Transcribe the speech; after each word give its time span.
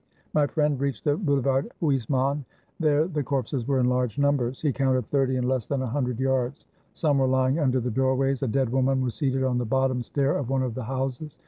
My 0.33 0.47
friend 0.47 0.79
reached 0.79 1.03
the 1.03 1.15
Boulevard 1.15 1.71
Haussmann; 1.79 2.43
there 2.79 3.07
the 3.07 3.21
corpses 3.21 3.67
were 3.67 3.79
in 3.79 3.87
large 3.87 4.17
numbers. 4.17 4.59
He 4.59 4.73
counted 4.73 5.05
thirty 5.11 5.35
in 5.35 5.47
less 5.47 5.67
than 5.67 5.83
a 5.83 5.85
hundred 5.85 6.19
yards. 6.19 6.65
Some 6.93 7.19
were 7.19 7.27
lying 7.27 7.59
under 7.59 7.79
the 7.79 7.91
doorways; 7.91 8.41
a 8.41 8.47
dead 8.47 8.69
woman 8.71 9.01
was 9.03 9.13
seated 9.13 9.43
on 9.43 9.59
the 9.59 9.63
bottom 9.65 10.01
stair 10.01 10.35
of 10.39 10.49
one 10.49 10.63
of 10.63 10.73
the 10.73 10.85
houses. 10.85 11.37